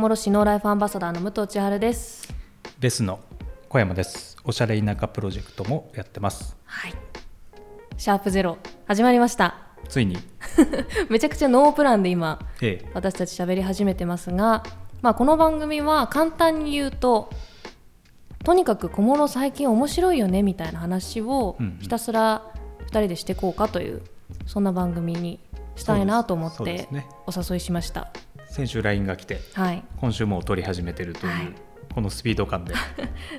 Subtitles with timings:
[0.00, 2.32] 諸市ノーライフアンバサダーの武藤千春です。
[2.78, 3.20] ベスの
[3.68, 4.38] 小山です。
[4.44, 6.56] おしゃれ田舎プロジェクトもやってます。
[6.64, 6.94] はい。
[7.98, 8.56] シャープゼロ
[8.86, 9.56] 始まりました。
[9.90, 10.16] ついに。
[11.10, 12.90] めちゃくちゃノープランで今ええ。
[12.94, 14.62] 私たち喋り始めてますが、
[15.02, 17.28] まあ、この番組は簡単に言うと
[18.42, 22.50] とにかく小諸最近面白いよねみたいな話をひたすら
[22.86, 24.00] 2人でしていこうかという
[24.46, 25.40] そんな番組に
[25.76, 26.88] したいなと思って
[27.26, 28.10] お誘いしました。
[28.50, 29.82] 先週 LINE が来てはい。
[29.96, 31.54] 今週もう撮り始めてるという、はい。
[31.94, 32.74] このスピード感で。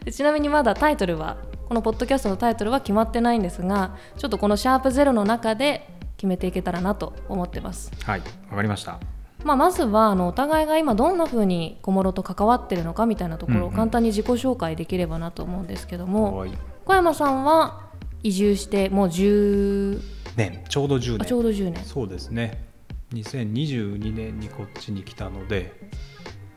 [0.06, 1.38] で ちなみにまだタイトルは
[1.68, 5.88] このポッドキャストのタイトルは決まってないんですがちょっとこの「シャープゼロの中で
[6.18, 7.92] 決めていけたらなと思ってます。
[8.04, 8.22] はい。
[8.50, 9.00] わかりました。
[9.44, 13.74] まあ、まずはあのお互いが今どんな風に小諸と関わってるのかみたいなところうんうん。
[13.74, 16.52] を簡単に自己紹介できればなと思うんですけども、はい。
[16.86, 17.82] 小山さんは
[18.24, 20.00] 移住してもう10
[20.38, 20.64] 年。
[20.70, 21.22] ちょうど10年。
[21.22, 21.84] あちょうど10年。
[21.84, 22.71] そうですね
[23.14, 25.74] 2022年にこっちに来たので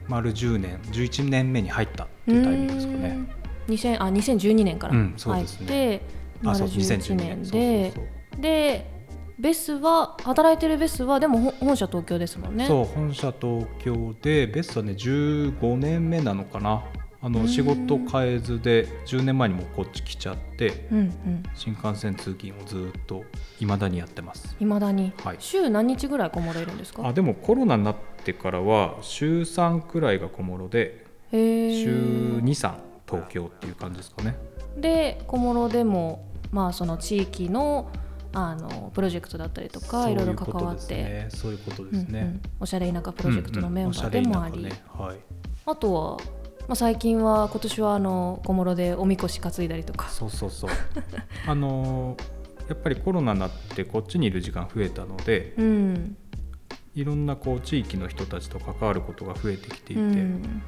[0.09, 2.99] 丸10年11年目に入ったっていうタイミングですかね。
[2.99, 5.67] うーん2000あ2012年から入っですね。
[5.67, 6.03] て、
[6.45, 7.93] あそう丸11 2012年年で
[8.39, 8.95] で
[9.39, 12.67] ベスは働いてるベスはでもほ本社東京ですもんね。
[12.67, 16.85] そう本社東京でベストはね15年目なのかな
[17.25, 17.33] あうん。
[17.33, 21.43] の仕事変えずで10年前にもうこっち来ちゃってうんうん。
[21.55, 23.25] 新幹線通勤をずっと
[23.61, 24.55] いまだにやってます。
[24.61, 25.37] いまだに、はい。
[25.41, 27.07] 週何日ぐらい小諸いるんですか？
[27.09, 31.83] あでもコロナになってからは週3くらいが小諸でへー。
[31.83, 31.91] 週
[32.43, 32.75] 23
[33.11, 34.37] 東京っていう感じですかね。
[34.77, 37.91] で小諸でもまあその地域の
[38.37, 41.27] あのプロジェクトだったりとかいろいろ関わって。
[41.31, 42.21] そういうことうんですね。
[42.21, 44.83] うんおしゃれ田舎プロジェクトのメンバーでもあり、うんうんね。
[44.93, 45.17] はい。
[45.67, 46.17] あとは、
[46.67, 50.09] まあ、最近は今年はあの小諸でおみこし担いだりとか。
[50.09, 50.71] そうそうそう。
[51.47, 56.17] あのーやっぱりコロナになってこっちにいる時間増えたのでうん。
[56.95, 60.63] いろんなこう地域の人たちと関わることが増えてきていて、うん。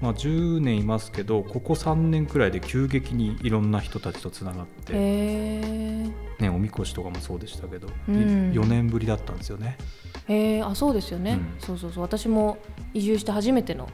[0.00, 6.12] まあ、10年いますけどここ3年くらいで急激にいろんな人たちとつながって、ね、
[6.48, 8.14] おみこしとかもそうでしたけど、うん。
[8.52, 9.78] 4年ぶりだったんですよね。
[10.26, 11.54] へえあそうですよね、うん。
[11.58, 12.02] そうそうそう。
[12.02, 12.58] 私も
[12.92, 13.88] 移住して初めての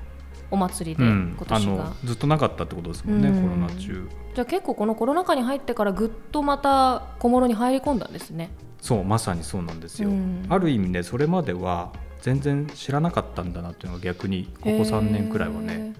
[0.55, 1.35] お祭りで、うん。
[1.37, 1.73] 今年が。
[1.73, 3.43] あのずっとなかったってことですもんね、うん。
[3.43, 4.09] コロナ中。
[4.35, 8.51] じゃあ結構このコロナ禍に入ってからぐっとまた小諸に入り込んだんですね。
[8.81, 10.45] そうまさにそうなんですよ、うん。
[10.49, 15.95] ある意味ねそれまでは全然知らなかったんだなっていうのが逆にここ3年くらいはね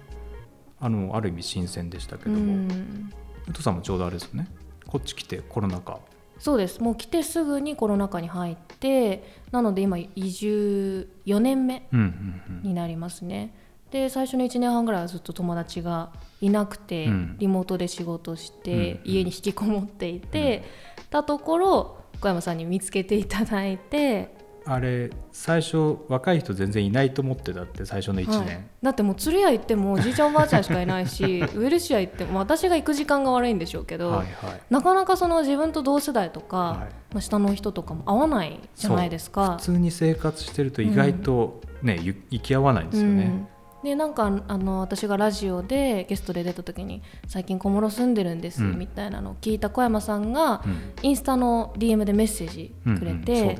[0.79, 2.37] あのある意味新鮮でしたけども。
[2.37, 3.11] ん。
[3.47, 4.47] 宇藤さんもちょうどあれですよね。
[4.87, 5.99] こっち来てコロナ禍。
[6.37, 6.81] そうです。
[6.81, 12.61] もう来てすぐにコロナ禍に入ってなので今移住4年目うんうんうん。
[12.63, 13.55] になりますね
[13.91, 17.35] で最初の1年半ぐらいはずっと友達がいなくて、うん。
[17.39, 18.99] リモートで仕事して、うんうん。
[19.05, 20.63] 家に引きこもっていて、
[21.09, 24.35] たところ小山さんに見つけていただいて、
[24.67, 28.63] あれ最初若い人全然いないと思ってたって最初の1年、はい。
[28.81, 34.61] だってもう鶴屋行ってもおじいちゃんおばあちゃんしかいないし ウエルシア行っても私が行く時間が悪いんでしょうけど、はいはい。
[34.71, 37.13] なかなかその自分と同世代とか、はい。
[37.13, 39.57] まあ、下の人とかも合わないじゃないですか。
[39.59, 39.65] 普。
[39.65, 43.47] 通に生活してると意外とね、ゆ行き合わないんですよね、うん
[43.85, 48.79] でなんかあの私がラジオでゲストで出た時に「最近小諸住んでるんです」うん。
[48.79, 50.77] みたいなのを聞いた小山さんが、うん。
[51.03, 53.57] インスタの DM でメッセージうんくれて、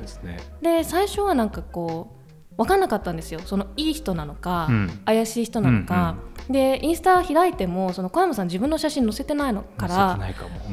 [0.60, 2.15] で最初はなんかこう
[2.56, 3.40] 分かんなかったんですよ。
[3.44, 5.00] そのいい人なのか、うん。
[5.04, 6.16] 怪しい人なのか、
[6.48, 10.18] でインスタ開いてもその小山さん自分の写真載せてないのから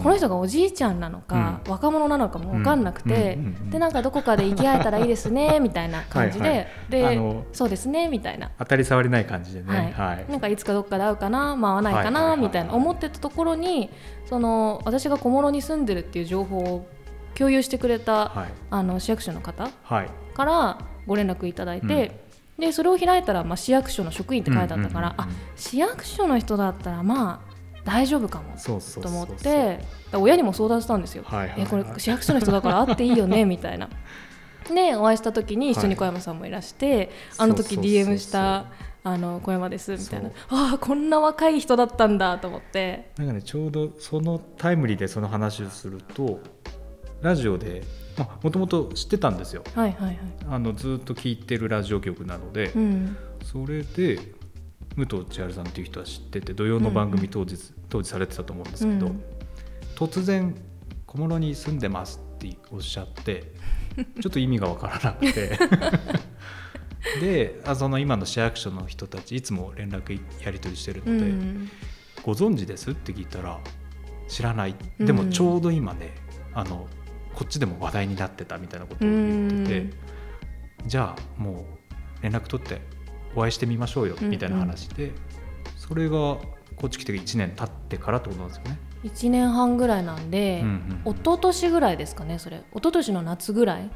[0.01, 3.69] この人がおじいちゃんなのか、若者なのかも分かんなくて、うんうんうんうん。
[3.69, 6.49] でなんかどこかで行き合えたらいいですねみたいな感じで。
[6.49, 6.67] はいはい。
[6.89, 8.51] でそうですねみたいな。
[8.59, 9.93] 当たり障りない感じでね。
[9.97, 10.15] はい。
[10.15, 12.47] はい、なんかいつかどっかで会うかな、まあ、会わないかな、はいはいはいはい。
[12.47, 13.89] みたいな思ってたところに
[14.29, 16.87] その私が小諸に住んでるっていう情報を
[17.35, 18.53] 共有してくれた、はい。
[18.69, 20.09] あの市役所の方はい。
[20.33, 20.77] から
[21.07, 22.19] ご連絡いただいて、
[22.57, 25.35] でそれを開いたら、まあ、市役所の職員って書いてあったから、うんうんうんうん。
[25.35, 27.53] あ市役所の人だったらまあ
[27.83, 29.79] 大丈夫かもと思って
[30.13, 31.23] 親にも相談したんですよ。
[31.25, 31.61] はいはいはい。
[31.61, 33.89] えこれ市役所の人だから会っていいよね みたいな。
[34.73, 38.67] でお会いした時に一緒に小山さんもいらして、あの時 DM した
[39.03, 40.29] あの小山ですみたいな。
[40.49, 43.11] ああこんな若い人だったんだと思って。
[43.17, 46.39] なんかねちょうどそのタイムリーでその話をすると
[47.23, 47.83] ラジオで
[48.43, 49.63] もともと知ってたんですよ。
[49.73, 50.17] はいはいはい。
[50.49, 53.17] あのずっと聞いてるラジオ局なので、うん。
[53.43, 54.19] それで
[54.95, 57.57] 武藤千春さんっていう人は知ってて土曜の番組当日、
[57.89, 59.23] 当時されてたと思うんですけど、うん。
[59.95, 60.53] 突然
[61.07, 63.53] 「小諸に住んでます」っておっしゃって
[64.21, 65.57] ちょっと意味が分からなくて。
[67.19, 71.69] であその今の市役所の人たちいつも連絡やり取りしてるうので、ん
[72.23, 72.91] ご存知です？
[72.91, 73.59] って聞いたら
[74.29, 74.75] 知らない。
[74.99, 75.05] うん。
[75.05, 76.15] でもちょうど今ね、
[76.53, 76.87] あの
[77.33, 79.93] こっちでも話題になってたみたいなことを言ってて、
[80.85, 81.65] じゃあも
[82.21, 82.81] う連絡取って
[83.35, 85.11] お会いしてみましょうようんみたいな話で、
[85.77, 86.37] それが
[86.75, 88.79] こっち来て1年経ってからってことなんですよね。
[89.03, 91.13] 1年半ぐらいなんで、うんうんうん。
[91.13, 92.57] 一昨年ぐらいですかねそれ。
[92.57, 93.89] 一昨年の夏ぐらい。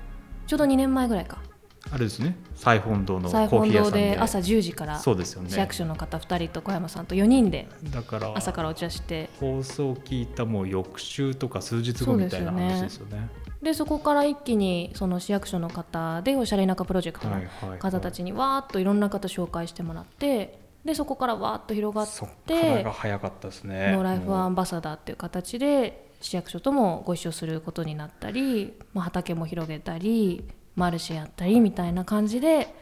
[0.48, 1.42] ちょうど2年前ぐらいか
[1.92, 2.36] あれですね。
[2.56, 4.12] 西本堂のコーヒー屋さんで。
[4.12, 5.50] で朝10時からそうですよね。
[5.50, 9.30] 市役所の方2人と小山さんと4人でだから朝からお茶して。
[9.40, 13.30] 放送聞いたもう翌週とか数日後みたいな話ですよね。
[13.62, 17.42] でそこから一気にその市役所の方でおしゃれ田舎プロジェクトの
[17.80, 22.08] 方たちにわーっといろんな方紹介してもらってでそこからわーっと広がっ
[22.46, 23.92] てが早かったですね。
[23.94, 30.44] ノーライフアンバサダーっていう形で市役所ともご一緒することになったり、まあ、畑も広げたり
[30.78, 32.74] マルシェやったりみたいな感じで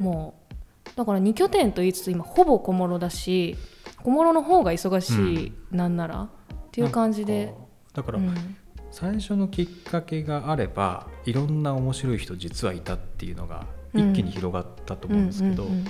[0.00, 0.34] も
[0.84, 3.56] うだから2拠点と言いつつ今ほぼ小諸だし
[4.02, 6.28] 小諸の方が忙しい、なんならっ
[6.72, 7.54] ていう感じで。
[7.94, 8.56] だから、うん。
[8.90, 13.64] 最初のきっかけがあればいろんな面白い人実はいたっていうのが
[13.94, 15.88] 一気に広がったと思うんですけど、うんうんうん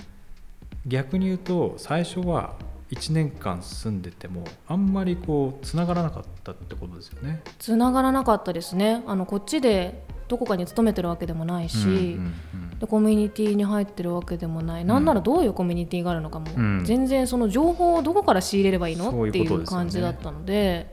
[0.86, 2.56] 逆に言うと最初は
[2.90, 7.42] 1年間住んでてもあんまりこうつながらなかったってことですよね。
[7.58, 9.02] つながらなかったですね。
[9.06, 12.34] あのこっちでどこかに勤めてるわけでもないし、うんうん
[12.82, 20.92] でコミュニティに入ってるわけでもない、なんならどういうコミュニティがあるのかも、うん全然その情報をどこから仕入れればいいのっていう感じだったので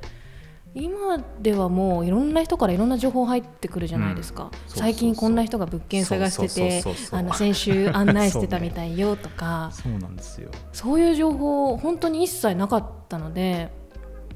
[0.75, 4.79] 今ではもういろんな人からいろんな情報入ってくるじゃないですか、そうそうそう。
[4.79, 6.83] 最近こんな人が物件探してて
[7.33, 9.71] 先週案内してたみたいよとか。
[9.73, 10.51] そうなんですよ。
[10.71, 13.71] そういう情報本当に一切なかったので、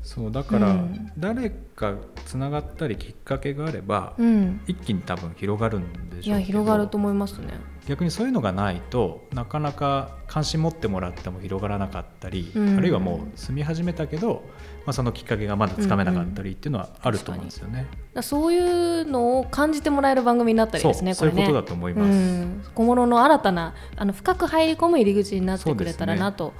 [0.03, 1.11] そうだから、うん。
[1.17, 1.95] 誰か
[2.25, 7.53] つながったりきっかけがあれば、うん、一気に多分広がるんでしょういや広がると思いますね。
[7.87, 12.77] 逆にそういうのがないとなかなか関心持ってもらっても広がらなかったり、うん。
[12.77, 14.43] あるいはもう住み始めたけど、
[14.85, 17.77] まあ、そのきっかけがまだつかめなかったりっていうのはあると思うんですよね。
[17.77, 22.09] だからそういうのを感じてもらえる番組になったりですね、そういうことだと思います。
[22.11, 26.53] うん、小諸の新たなあの深く入り込む入り口になってくれたらなと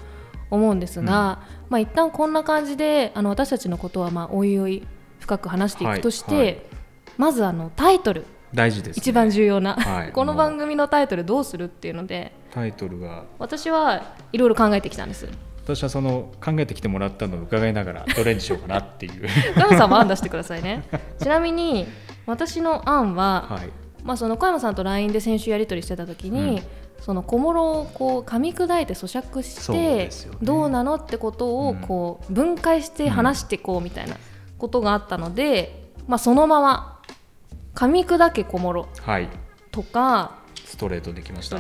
[0.54, 1.40] 思うんですが、
[1.70, 4.88] まあ一旦こんな感じであの私たちのことはまあおいおい
[5.20, 6.46] 深く話していくとして、はい。
[6.46, 6.74] はい
[7.18, 8.26] まずあのタイトル。
[8.54, 10.12] 大事です、ね、一番重要な、はい。
[10.14, 13.24] この番組のタイトルどうするっていうのでタイトルが。
[13.40, 15.28] 私はいろいろ考えてきたんです。
[15.64, 19.28] 私はその考えてきてもらったのを伺いながらどれにしようかなっていう。
[19.56, 20.84] 小山さんも案出してくださいね。
[21.20, 21.88] ちなみに
[22.28, 23.70] 私の案は、はい。
[24.04, 26.62] まあ、その小山さんと LINE で先週やり取りしてた時に、
[27.04, 30.10] その小諸をこう噛み砕いて咀嚼して
[30.42, 31.82] どうなのってことをうん。
[31.82, 34.16] こう分解して話していこうみたいな
[34.58, 37.02] ことがあったので、まあ、そのまま
[37.76, 39.28] 「噛み砕け小諸はい」
[39.72, 41.58] とかストレートできまスした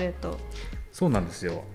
[0.94, 1.66] そうなんですよ。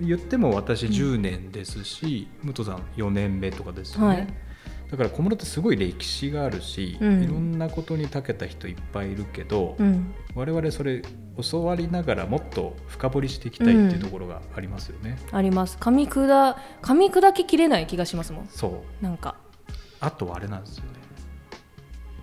[0.00, 4.26] 言っても私10年ですし、武藤さん4年目とかですよね、はい
[4.90, 7.22] だから小室ってすごい歴史があるし、うん。
[7.22, 10.14] いろんなことに長けた人いっぱいいるけど、うん。
[10.34, 11.02] 我々それ
[11.42, 15.76] 教わりながらもっと深掘りしていきたいっていうところがありますよね、あります。
[15.78, 18.48] 噛み砕噛み砕ききれない気がしますもん。
[18.48, 19.04] そう。
[19.04, 19.36] なんか。
[20.00, 20.90] あとはあれなんですよね。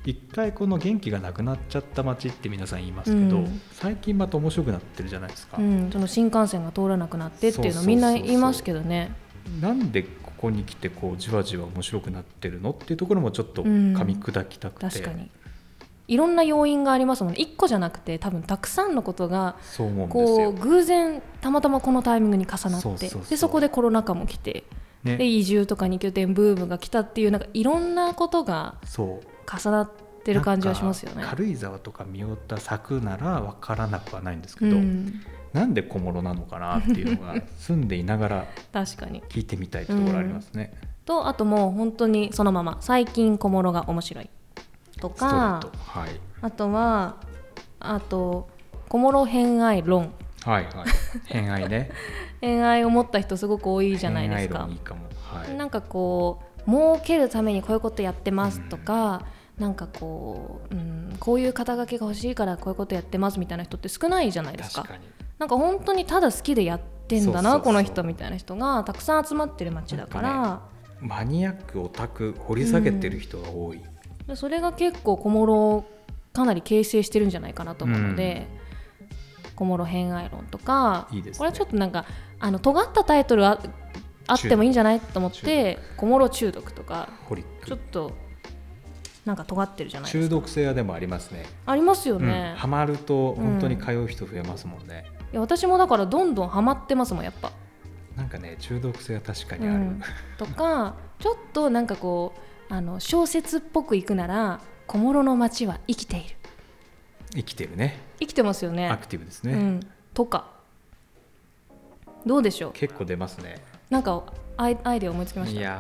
[0.06, 3.62] 一回この元気がなくなっちゃった街って皆さん言いますけど、うん。
[3.72, 9.12] 最近また面白くなってるじゃないですか、うん、その新幹線が通らなくなってっていうのみんな言いますけどね。
[9.60, 10.06] なんで
[10.46, 13.96] ここに来てこうじわじわ面白くなってるのっていうところもちょっとうん。
[13.96, 15.32] 噛み砕きたくて、確かに。
[16.08, 17.40] いろんな要因がありますもんね。
[17.40, 19.56] 1個じゃなくて多分たくさんのことが
[20.10, 20.52] こうよ。
[20.52, 24.66] 偶然たまたまこのタイミングに重なってでそこでコロナ禍も来て、
[25.04, 25.18] ね。
[25.18, 29.92] で移住とか2拠点ブームが来たっていうなんかいろんなことが重なっ
[30.24, 31.24] てる感じはしますよね。
[31.26, 35.22] 軽井沢とか三代田咲くなら分からなくはないんですけど、うん、
[35.56, 39.22] なんで小諸なのかなっていうのが 住んでいながら確かに。
[39.30, 40.74] 聞いてみたいところありますね。
[41.06, 44.30] とあともう本当にそのまま最近小諸が面白い。
[45.00, 46.10] とかトはい。
[46.42, 47.16] あとは
[47.80, 48.50] あと
[48.90, 50.12] 小諸偏愛論。
[50.44, 50.74] はいはい。
[51.28, 51.90] 偏愛ね。
[52.42, 54.68] 偏愛を持った人すごく多いじゃないですか。
[54.70, 55.04] いいかも。
[55.24, 55.56] はい。
[55.56, 59.26] なんかこう儲けるためにこういうことやってますとか、
[59.58, 64.82] なんかこう、うん、こういう肩書きが欲しいからこういうことやってますみたいな人って少ないじゃないですか。
[64.82, 70.62] 確かになんか本当にただ好きでやってんだなこの人みたいな人がたくさん集まってる街だから、なん
[71.02, 73.82] マニアックオタク掘り下げてる人が多い、
[74.28, 75.86] でそれが結構小諸を
[76.34, 78.48] かなり形成してるんじゃないかなと思うので、
[79.56, 81.22] 小諸偏愛論とかね。
[81.38, 82.06] これはちょっとなんか
[82.40, 83.60] あの尖ったタイトルあ
[84.28, 87.10] あってもいいんじゃないと思って小諸中毒とか
[87.66, 88.14] ちょっと
[89.24, 91.46] なんか尖ってるじゃない中毒性はでもありますね。
[91.66, 92.28] ありますようん。
[92.28, 97.52] ね、ハマると本当に通う人増えますもんね、いや私もだからどんどんハマってますもんやっぱ、
[98.16, 100.02] なんかね中毒性は確かにある、うん、
[100.38, 102.34] とかちょっとなんかこ
[102.70, 106.36] うあの小説っぽくいくなら小諸の街は生きている。
[107.36, 108.00] 生きてるね。
[108.20, 109.80] 生きてますよアねクティブですね、うん、
[110.14, 110.52] とか。
[112.26, 112.72] どうでしょう？
[112.72, 113.58] 結構出ますね。
[113.90, 114.24] なんか
[114.58, 115.60] アイアイデア思いつきました？
[115.60, 115.78] いや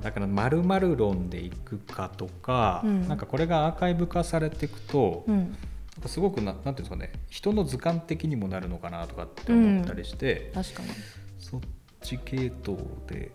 [0.00, 3.08] ーだから〇〇論でいくかとか、うん。
[3.08, 5.56] なんかこれがアーカイブ化されていくと、うん
[6.00, 10.88] かすごくななんていうんですかね人の図鑑的にもなるのかなとかって思ったりして、確かに。
[11.38, 11.60] そっ
[12.02, 13.30] ち系統で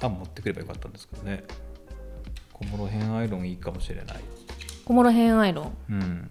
[0.00, 1.44] 案持ってくればよかったんですけどね。
[2.52, 4.20] 小諸編アイロンいいかもしれない、
[4.84, 5.72] 小諸編アイロン？
[5.90, 6.30] うん、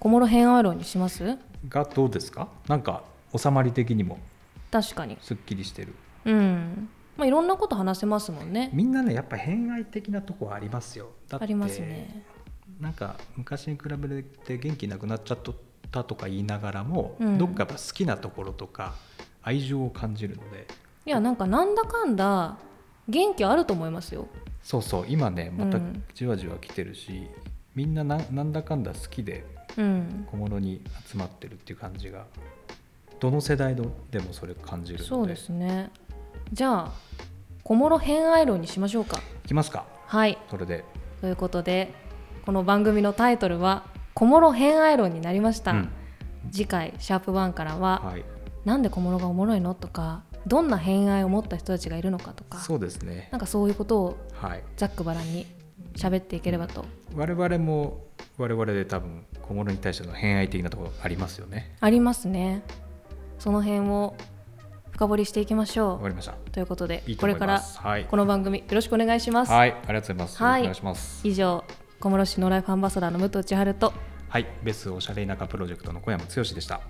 [0.00, 1.38] 小諸編アイロンにします？
[1.68, 2.48] がどうですか？
[2.68, 3.04] なんか
[3.36, 4.18] 収まり的にも。
[4.70, 5.16] 確かに。
[5.22, 5.94] すっきりしてる。
[6.26, 6.88] うん。
[7.16, 8.68] まあいろんなこと話せますもんね。
[8.74, 11.12] みんなねやっぱ偏愛的なとこありますよ。
[11.28, 12.24] だってありますね
[12.80, 15.38] なんか昔に比べて元気なくなっちゃっ
[15.90, 17.38] たとか言いながらも、うん。
[17.38, 18.94] どっかやっぱ好きなところとか
[19.42, 20.66] 愛情を感じるので。
[21.06, 22.58] いやなんかなんだかんだ
[23.08, 24.28] 元気あると思いますよ。
[24.62, 26.02] そうそう今ねまたうん。
[26.14, 27.28] じわじわ来てるし、
[27.74, 29.44] みんなななんだかんだ好きで
[29.76, 30.26] うん。
[30.30, 32.26] 小物に集まってるっていう感じが
[33.20, 35.08] どの世代のでもそれ感じるので。
[35.08, 35.90] そうですね。
[36.52, 36.92] じゃあ
[37.62, 39.18] 小諸編アイロンにしましょうか。
[39.44, 39.86] いきますか。
[40.06, 40.38] はい。
[40.50, 40.84] それで、
[41.20, 41.92] ということで
[42.46, 43.82] この番組のタイトルは
[44.14, 45.88] 「小諸編アイロン」になりました、うん。
[46.52, 48.24] 次回シャープ1からは、はい、
[48.64, 49.74] なんで小諸がおもろいの？
[49.74, 53.28] とかどんな偏愛を持った人たちがいるのかとかそうですね。
[53.32, 54.62] なんかそういうことをはい。
[54.76, 55.44] ざっくばらんに
[55.96, 56.84] 喋っていければと。
[57.16, 58.04] 我々も
[58.38, 61.74] 我々で多分小物に対しての偏愛的なところありますよね。
[61.80, 62.62] ありますね。
[63.40, 64.14] その辺を
[64.92, 65.92] 深掘りしていきましょう。
[65.94, 66.34] わかりました。
[66.52, 67.60] ということでこれから
[68.08, 69.72] この番組よろしくお願いします、はい。
[69.72, 70.60] ありがとうございます、はい。
[70.60, 71.26] お願いします。
[71.26, 71.64] 以上
[71.98, 73.92] 小室市のライフアンバサダーの武藤千春と
[74.28, 76.82] はいベスおしゃれ田舎プロジェクトの小山剛でした。